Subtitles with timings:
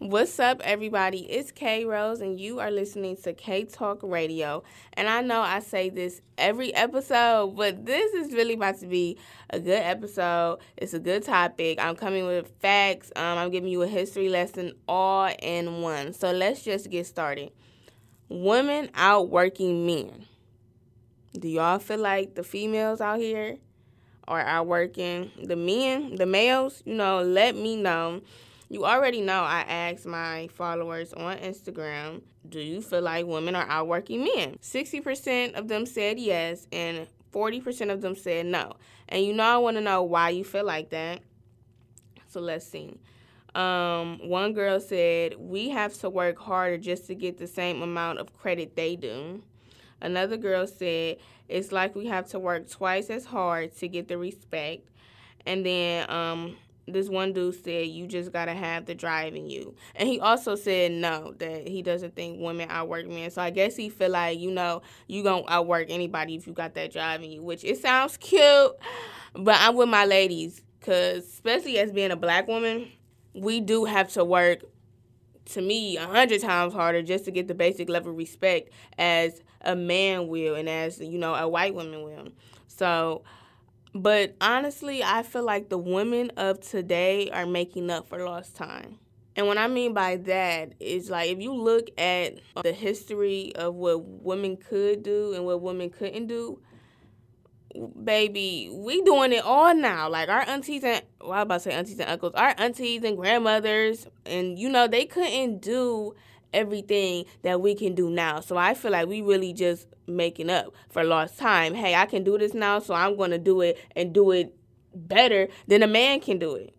[0.00, 1.30] What's up, everybody?
[1.30, 4.62] It's K Rose, and you are listening to K Talk Radio.
[4.94, 9.18] And I know I say this every episode, but this is really about to be
[9.50, 10.60] a good episode.
[10.78, 11.78] It's a good topic.
[11.78, 13.12] I'm coming with facts.
[13.14, 16.14] Um, I'm giving you a history lesson all in one.
[16.14, 17.52] So let's just get started.
[18.30, 20.24] Women outworking men.
[21.38, 23.58] Do y'all feel like the females out here
[24.26, 26.82] are outworking the men, the males?
[26.86, 28.22] You know, let me know
[28.70, 33.66] you already know I asked my followers on Instagram, do you feel like women are
[33.68, 34.58] outworking men?
[34.62, 38.76] 60% of them said yes, and 40% of them said no.
[39.08, 41.20] And you know, I want to know why you feel like that.
[42.28, 42.96] So let's see.
[43.56, 48.20] Um, one girl said, We have to work harder just to get the same amount
[48.20, 49.42] of credit they do.
[50.00, 51.16] Another girl said,
[51.48, 54.88] It's like we have to work twice as hard to get the respect.
[55.44, 56.56] And then um,
[56.92, 59.74] this one dude said you just gotta have the drive in you.
[59.94, 63.30] And he also said no that he doesn't think women outwork men.
[63.30, 66.74] So i guess he feel like you know you gonna outwork anybody if you got
[66.74, 68.72] that drive in you which it sounds cute
[69.34, 72.90] but i'm with my ladies because especially as being a black woman
[73.34, 74.62] we do have to work
[75.46, 79.42] to me a hundred times harder just to get the basic level of respect as
[79.62, 82.28] a man will and as you know a white woman will.
[82.68, 83.22] So
[83.94, 88.98] but honestly, I feel like the women of today are making up for lost time.
[89.36, 93.74] And what I mean by that is like if you look at the history of
[93.74, 96.60] what women could do and what women couldn't do,
[98.02, 100.08] baby, we doing it all now.
[100.08, 103.16] Like our aunties and well, I about to say aunties and uncles, our aunties and
[103.16, 106.14] grandmothers, and you know they couldn't do
[106.52, 108.40] everything that we can do now.
[108.40, 111.74] So I feel like we really just making up for lost time.
[111.74, 114.54] Hey, I can do this now, so I'm going to do it and do it
[114.94, 116.74] better than a man can do it.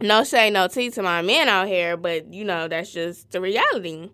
[0.00, 3.40] No shade, no tea to my men out here, but you know, that's just the
[3.40, 4.10] reality.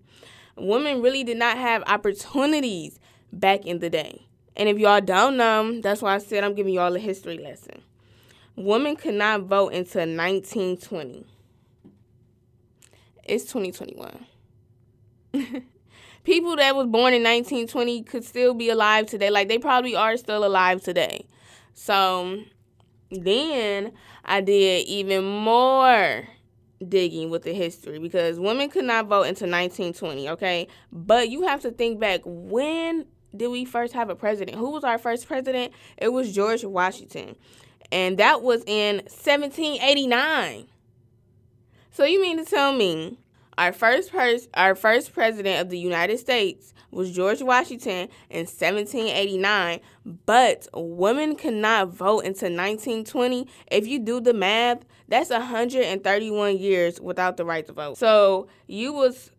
[0.56, 3.00] Women really did not have opportunities
[3.32, 4.26] back in the day.
[4.56, 7.82] And if y'all don't know, that's why I said I'm giving y'all a history lesson.
[8.56, 11.24] Women could not vote until 1920
[13.28, 14.26] it's 2021.
[16.24, 19.30] People that was born in 1920 could still be alive today.
[19.30, 21.26] Like they probably are still alive today.
[21.74, 22.40] So
[23.10, 23.92] then
[24.24, 26.28] I did even more
[26.86, 30.68] digging with the history because women could not vote until 1920, okay?
[30.92, 33.06] But you have to think back when
[33.36, 34.58] did we first have a president?
[34.58, 35.72] Who was our first president?
[35.96, 37.36] It was George Washington.
[37.90, 40.66] And that was in 1789.
[41.98, 43.18] So you mean to tell me
[43.58, 49.80] our first pers- our first president of the United States was George Washington in 1789,
[50.24, 53.48] but women could not vote until 1920.
[53.72, 57.98] If you do the math, that's 131 years without the right to vote.
[57.98, 59.32] So you was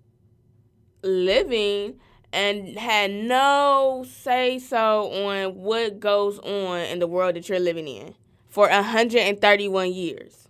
[1.01, 1.97] living
[2.33, 7.87] and had no say so on what goes on in the world that you're living
[7.87, 8.15] in
[8.49, 10.48] for 131 years.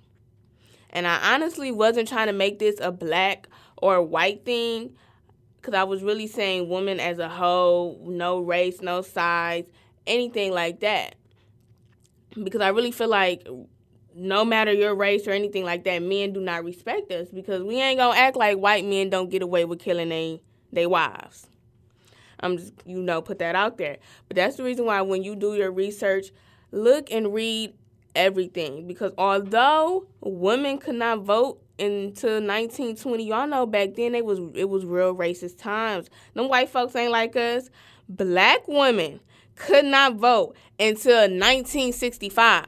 [0.92, 4.96] And I honestly wasn't trying to make this a black or white thing
[5.58, 9.66] because I was really saying women as a whole, no race, no size,
[10.08, 11.16] anything like that.
[12.42, 13.48] Because I really feel like
[14.16, 17.80] no matter your race or anything like that, men do not respect us because we
[17.82, 21.48] ain't gonna act like white men don't get away with killing they they wives.
[22.40, 23.98] I'm just you know put that out there.
[24.28, 26.32] But that's the reason why when you do your research,
[26.72, 27.74] look and read
[28.16, 34.40] everything because although women could not vote until 1920, y'all know back then it was
[34.56, 36.09] it was real racist times.
[36.34, 37.70] Them white folks ain't like us.
[38.08, 39.20] Black women
[39.56, 42.66] could not vote until 1965.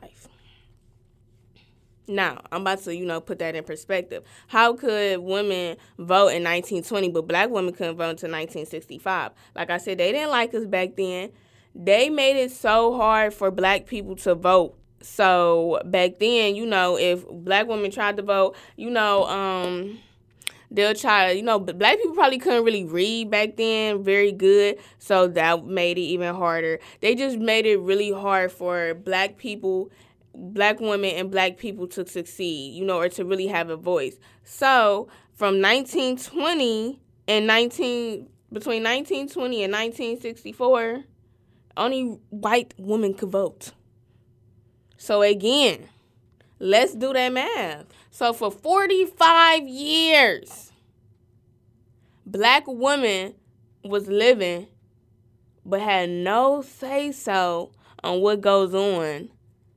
[2.07, 4.23] Now, I'm about to, you know, put that in perspective.
[4.47, 9.31] How could women vote in 1920, but black women couldn't vote until 1965?
[9.55, 11.31] Like I said, they didn't like us back then.
[11.73, 16.97] They made it so hard for black people to vote so back then, you know,
[16.97, 19.99] if black women tried to vote, you know, um,
[20.71, 24.77] they'll try you know black people probably couldn't really read back then very good.
[24.97, 26.79] So that made it even harder.
[27.01, 29.91] They just made it really hard for black people
[30.33, 34.17] black women and black people to succeed you know or to really have a voice.
[34.43, 41.03] So from 1920 and 19 between 1920 and 1964
[41.77, 43.71] only white women could vote
[45.01, 45.87] so again,
[46.59, 47.85] let's do that math.
[48.11, 50.71] So for 45 years,
[52.23, 53.33] black women
[53.83, 54.67] was living
[55.65, 57.71] but had no say so
[58.03, 59.29] on what goes on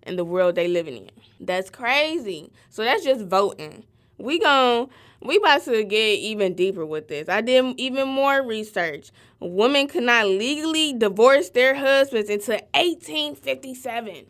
[0.02, 1.10] in the world they living in.
[1.40, 2.52] That's crazy.
[2.68, 3.84] So that's just voting.
[4.18, 4.90] We gon'
[5.22, 7.30] we about to get even deeper with this.
[7.30, 9.10] I did even more research.
[9.40, 14.26] Women could not legally divorce their husbands until 1857.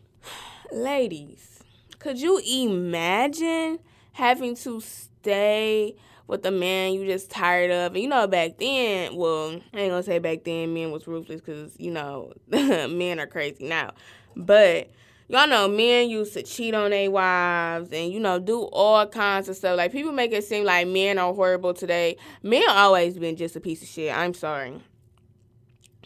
[0.75, 1.63] Ladies,
[1.99, 3.79] could you imagine
[4.11, 5.95] having to stay
[6.27, 7.93] with a man you just tired of?
[7.93, 11.39] And you know, back then, well, I ain't gonna say back then men was ruthless
[11.39, 13.93] because, you know, men are crazy now.
[14.35, 14.91] But
[15.29, 19.47] y'all know men used to cheat on their wives and you know do all kinds
[19.47, 19.77] of stuff.
[19.77, 22.17] Like people make it seem like men are horrible today.
[22.43, 24.13] Men always been just a piece of shit.
[24.13, 24.81] I'm sorry.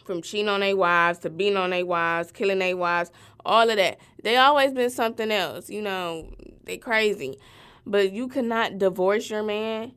[0.09, 3.11] From cheating on their wives to beating on their wives, killing their wives,
[3.45, 3.99] all of that.
[4.23, 5.69] They always been something else.
[5.69, 6.33] You know,
[6.63, 7.37] they crazy.
[7.85, 9.91] But you cannot divorce your man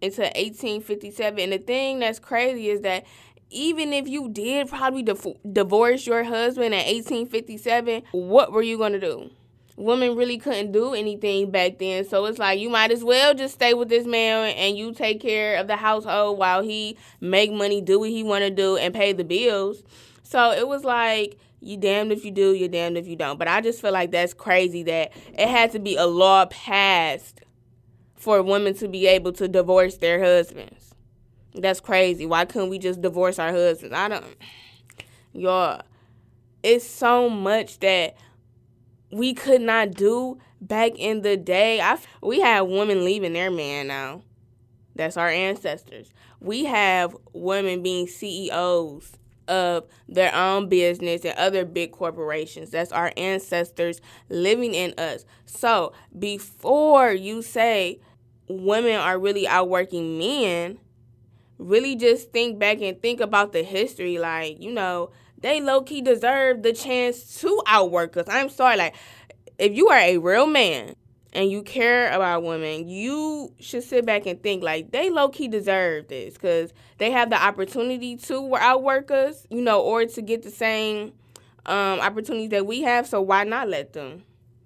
[0.00, 1.40] until 1857.
[1.40, 3.06] And the thing that's crazy is that
[3.50, 9.00] even if you did probably divorce your husband in 1857, what were you going to
[9.00, 9.30] do?
[9.80, 12.04] Women really couldn't do anything back then.
[12.04, 15.20] So it's like you might as well just stay with this man and you take
[15.20, 18.94] care of the household while he make money, do what he want to do and
[18.94, 19.82] pay the bills.
[20.22, 23.38] So it was like you damned if you do, you're damned if you don't.
[23.38, 27.40] But I just feel like that's crazy that it had to be a law passed
[28.16, 30.94] for women to be able to divorce their husbands.
[31.54, 32.26] That's crazy.
[32.26, 33.94] Why couldn't we just divorce our husbands?
[33.94, 34.24] I don't.
[35.32, 35.80] Y'all,
[36.62, 38.14] it's so much that
[39.10, 41.80] we could not do back in the day.
[41.80, 44.22] I we have women leaving their man now.
[44.94, 46.12] That's our ancestors.
[46.40, 49.12] We have women being CEOs
[49.48, 52.70] of their own business and other big corporations.
[52.70, 55.24] That's our ancestors living in us.
[55.44, 58.00] So, before you say
[58.48, 60.78] women are really outworking men,
[61.58, 64.18] really just think back and think about the history.
[64.18, 65.10] Like, you know,
[65.40, 68.26] they low key deserve the chance to outwork us.
[68.28, 68.76] I'm sorry.
[68.76, 68.94] Like,
[69.58, 70.96] if you are a real man
[71.32, 75.48] and you care about women, you should sit back and think like they low key
[75.48, 80.42] deserve this because they have the opportunity to outwork us, you know, or to get
[80.42, 81.12] the same
[81.66, 83.06] um, opportunities that we have.
[83.06, 84.24] So why not let them?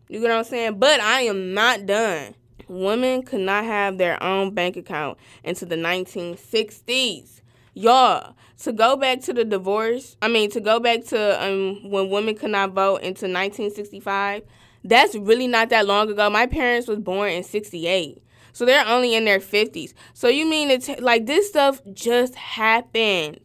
[0.09, 0.79] You know what I'm saying?
[0.79, 2.35] But I am not done.
[2.69, 7.41] Women could not have their own bank account into the 1960s.
[7.75, 12.11] Y'all, to go back to the divorce, I mean, to go back to um, when
[12.11, 14.43] women could not vote into 1965,
[14.85, 16.29] that's really not that long ago.
[16.31, 18.23] My parents was born in 68.
[18.53, 19.95] So they're only in their 50s.
[20.13, 23.41] So you mean it's like this stuff just happened.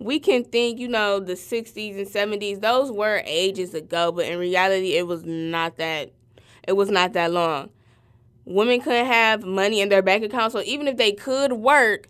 [0.00, 4.38] We can think, you know, the 60s and 70s, those were ages ago, but in
[4.38, 6.12] reality it was not that
[6.66, 7.70] it was not that long
[8.48, 10.52] women couldn't have money in their bank account.
[10.52, 12.08] So even if they could work,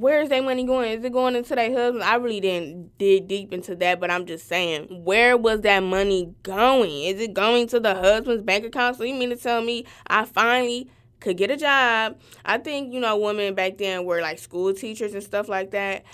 [0.00, 0.92] where is their money going?
[0.92, 2.02] Is it going into their husband?
[2.04, 6.34] I really didn't dig deep into that, but I'm just saying, where was that money
[6.42, 7.02] going?
[7.02, 8.96] Is it going to the husband's bank account?
[8.96, 10.88] So you mean to tell me I finally
[11.20, 12.18] could get a job?
[12.44, 16.04] I think, you know, women back then were like school teachers and stuff like that.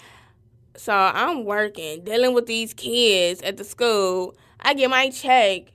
[0.76, 4.34] So I'm working, dealing with these kids at the school.
[4.60, 5.73] I get my check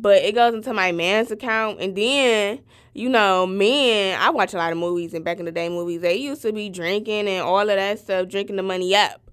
[0.00, 1.80] but it goes into my man's account.
[1.80, 2.60] And then
[2.92, 6.00] you know men i watch a lot of movies and back in the day movies
[6.00, 9.30] they used to be drinking and all of that stuff drinking the money up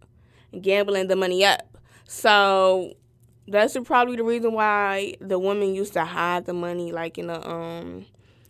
[0.62, 1.78] gambling the money up.
[2.08, 2.94] So
[3.48, 7.50] that's probably the reason why the women used to hide the money like in the
[7.50, 8.06] um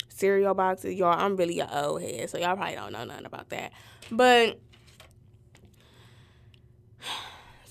[0.09, 0.95] cereal boxes.
[0.95, 3.71] Y'all i'm really an old head so y'all probably don't know nothing about that.
[4.12, 4.59] But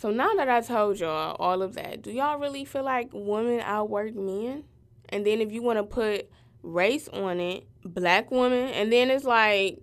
[0.06, 3.58] so now that I told y'all all of that, do y'all really feel like women
[3.58, 4.62] outwork men?
[5.08, 6.30] And then if you want to put
[6.62, 9.80] race on it, black women, and then it's like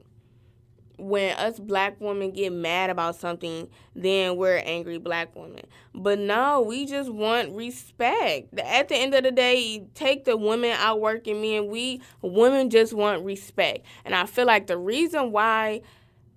[0.97, 5.65] when us black women get mad about something, then we're angry black women.
[5.93, 8.57] But no, we just want respect.
[8.57, 11.67] At the end of the day, take the women outworking men.
[11.67, 13.85] We women just want respect.
[14.05, 15.81] And I feel like the reason why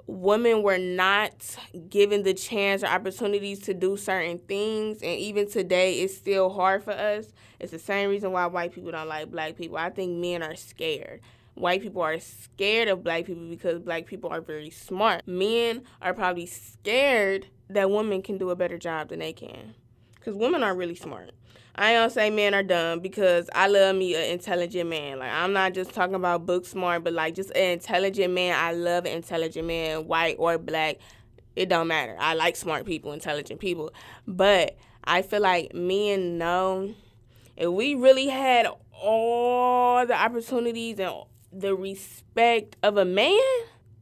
[0.06, 1.56] women were not
[1.90, 6.82] given the chance or opportunities to do certain things and even today it's still hard
[6.82, 7.26] for us.
[7.58, 9.76] It's the same reason why white people don't like black people.
[9.76, 11.20] I think men are scared.
[11.54, 15.26] White people are scared of black people because black people are very smart.
[15.26, 19.74] Men are probably scared that women can do a better job than they can
[20.26, 21.30] because women are really smart
[21.78, 25.18] I don't say men are dumb because I love me an intelligent man.
[25.18, 28.56] Like I'm not just talking about book smart, but like just an intelligent man.
[28.58, 30.96] I love intelligent man, white or black.
[31.54, 32.16] It don't matter.
[32.18, 33.92] I like smart people, intelligent people.
[34.26, 36.94] But I feel like men know
[37.58, 41.12] if we really had all the opportunities and
[41.52, 43.38] the respect of a man,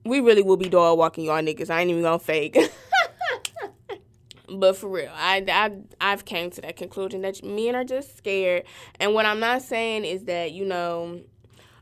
[0.05, 1.71] we really will be dog walking y'all niggas.
[1.71, 2.57] I ain't even gonna fake.
[4.49, 8.65] But for real, I, I I've came to that conclusion that men are just scared.
[9.01, 11.23] And what I'm not saying is that you know,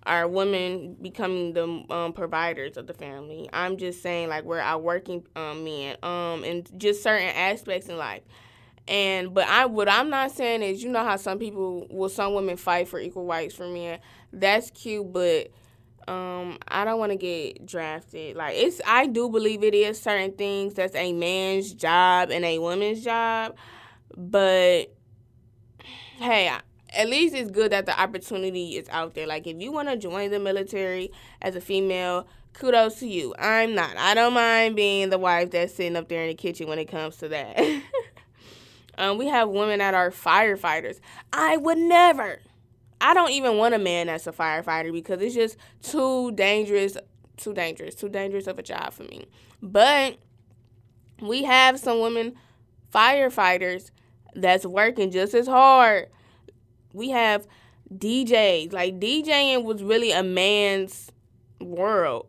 [0.05, 3.49] are women becoming the um, providers of the family.
[3.53, 7.97] I'm just saying like we're our working um, men um and just certain aspects in
[7.97, 8.23] life.
[8.89, 12.35] And but I what I'm not saying is you know how some people well some
[12.35, 14.01] women fight for equal rights for men.
[14.33, 15.51] That's cute, but
[16.09, 18.37] um I don't want to get drafted.
[18.37, 22.59] Like it's I do believe it is certain things that's a man's job and a
[22.59, 23.55] woman's job,
[24.17, 24.93] but
[26.19, 26.51] hey,
[26.95, 29.27] at least it's good that the opportunity is out there.
[29.27, 33.35] Like if you want to join the military as a female, kudos to you.
[33.39, 33.97] I'm not.
[33.97, 36.87] I don't mind being the wife that's sitting up there in the kitchen when it
[36.87, 37.83] comes to that.
[38.99, 41.01] um, we have women that are firefighters.
[41.33, 42.41] I would never.
[43.03, 46.97] I don't even want a man that's a firefighter because it's just too dangerous,
[47.37, 49.27] too dangerous, too dangerous of a job for me.
[49.61, 50.19] But
[51.21, 52.37] we have some women
[52.95, 53.91] firefighters
[54.35, 56.11] that's working just as hard.
[56.93, 57.49] We have
[57.93, 58.73] DJs.
[58.73, 61.11] Like DJing was really a man's
[61.61, 62.29] world.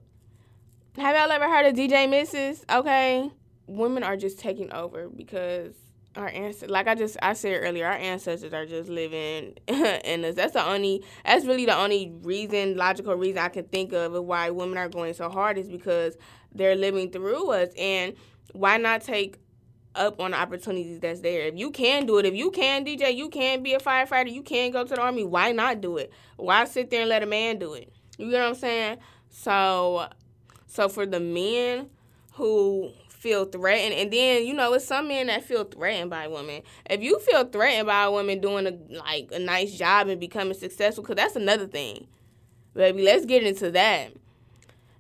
[0.98, 2.66] Have y'all ever heard of DJ Misses?
[2.72, 3.30] Okay.
[3.68, 5.76] Women are just taking over because
[6.16, 10.36] our ancestors like I just I said earlier, our ancestors are just living in us.
[10.36, 14.24] That's the only that's really the only reason, logical reason I can think of of
[14.26, 16.18] why women are going so hard is because
[16.54, 17.70] they're living through us.
[17.78, 18.14] And
[18.54, 19.40] why not take
[19.96, 21.48] up on the opportunities that's there.
[21.48, 24.42] If you can do it, if you can DJ, you can be a firefighter, you
[24.42, 26.12] can go to the army, why not do it?
[26.38, 27.94] Why sit there and let a man do it?
[28.18, 28.98] You get what I'm saying?
[29.30, 30.08] So
[30.68, 31.90] so for the men
[32.34, 32.92] who
[33.24, 33.94] feel threatened.
[33.94, 36.62] And then you know it's some men that feel threatened by women.
[36.90, 40.54] If you feel threatened by a woman doing a like a nice job and becoming
[40.54, 42.08] successful because that's another thing.
[42.74, 44.12] Baby let's get into that.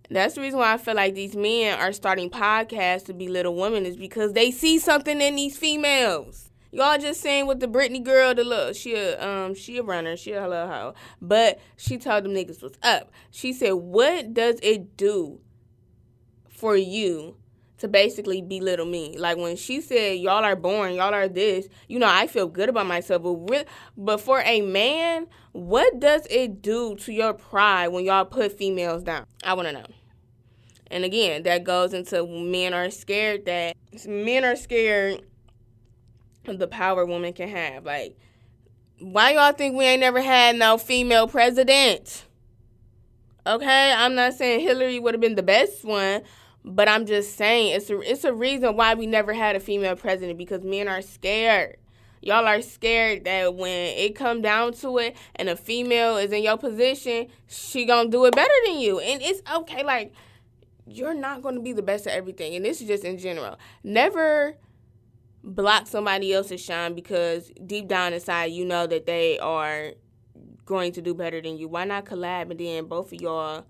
[0.09, 3.85] That's the reason why I feel like these men are starting podcasts to belittle women
[3.85, 6.49] is because they see something in these females.
[6.71, 10.15] Y'all just saying with the Britney girl, the look, she a um she a runner,
[10.15, 13.11] she a little hoe, but she told them niggas what's up.
[13.31, 15.39] She said, "What does it do
[16.47, 17.35] for you
[17.83, 19.17] to basically belittle me.
[19.17, 22.69] Like when she said, "Y'all are boring, y'all are this," you know, I feel good
[22.69, 23.23] about myself.
[23.23, 28.57] But but for a man, what does it do to your pride when y'all put
[28.57, 29.25] females down?
[29.43, 29.85] I want to know.
[30.87, 33.75] And again, that goes into men are scared that
[34.07, 35.21] men are scared
[36.47, 37.83] of the power women can have.
[37.83, 38.17] Like,
[38.99, 42.23] why y'all think we ain't never had no female president?
[43.45, 46.21] Okay, I'm not saying Hillary would have been the best one,
[46.65, 49.95] but I'm just saying it's a it's a reason why we never had a female
[49.95, 51.77] president because men are scared.
[52.21, 56.41] Y'all are scared that when it come down to it and a female is in
[56.41, 58.99] your position, she gonna do it better than you.
[58.99, 60.13] And it's okay, like
[60.85, 62.55] you're not gonna be the best at everything.
[62.55, 63.59] And this is just in general.
[63.83, 64.55] Never
[65.43, 69.91] block somebody else's shine because deep down inside you know that they are
[70.65, 71.67] going to do better than you.
[71.67, 73.65] Why not collab and then both of y'all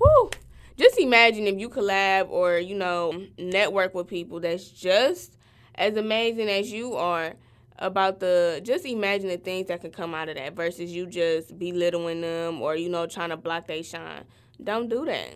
[0.00, 0.30] whoo
[0.76, 5.36] just imagine if you collab or you know network with people that's just
[5.74, 7.34] as amazing as you are
[7.78, 11.58] about the just imagine the things that can come out of that versus you just
[11.58, 14.24] belittling them or you know trying to block their shine.
[14.62, 15.34] Don't do that.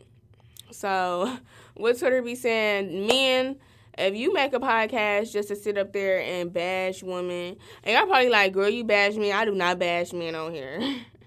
[0.70, 1.38] So
[1.74, 3.56] what twitter be saying men
[3.96, 8.06] if you make a podcast just to sit up there and bash women and y'all
[8.06, 9.32] probably like girl you bash me.
[9.32, 10.80] I do not bash men on here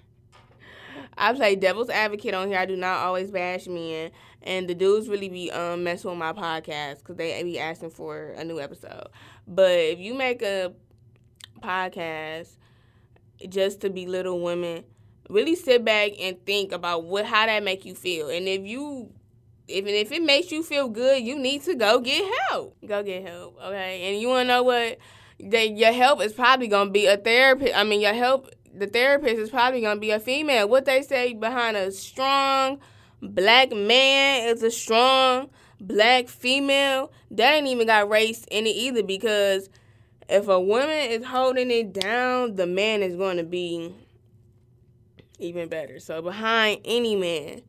[1.22, 2.58] I play devil's advocate on here.
[2.58, 4.10] I do not always bash men,
[4.42, 8.30] and the dudes really be um messing with my podcast because they be asking for
[8.32, 9.08] a new episode.
[9.48, 10.74] But if you make a
[11.62, 12.56] podcast
[13.48, 14.84] just to belittle women,
[15.30, 19.12] really sit back and think about what how that make you feel, and if you
[19.68, 22.76] even if it makes you feel good, you need to go get help.
[22.84, 24.10] Go get help, okay?
[24.10, 24.98] And you wanna know what?
[25.40, 27.76] That your help is probably gonna be a therapist.
[27.76, 30.68] I mean, your help the therapist is probably gonna be a female.
[30.68, 32.80] What they say behind a strong
[33.22, 35.50] black man is a strong
[35.80, 37.12] black female.
[37.32, 39.70] That ain't even got race in it either because
[40.30, 43.94] if a woman is holding it down, the man is going to be
[45.40, 46.00] even better.
[46.00, 47.64] So behind any man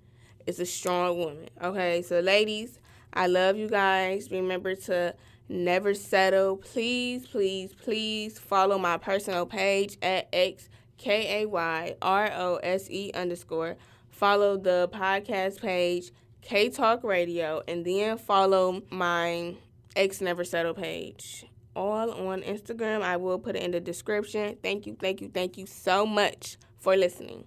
[0.46, 1.48] is a strong woman.
[1.62, 2.78] Okay, so ladies,
[3.12, 4.30] I love you guys.
[4.30, 5.14] Remember to
[5.48, 6.56] never settle.
[6.56, 10.68] Please, please, please follow my personal page at X
[11.02, 13.76] K A Y R O S E underscore.
[14.08, 19.56] Follow the podcast page, K Talk Radio, and then follow my
[19.96, 21.44] X Never Settle page.
[21.74, 23.02] All on Instagram.
[23.02, 24.56] I will put it in the description.
[24.62, 27.46] Thank you, thank you, thank you so much for listening.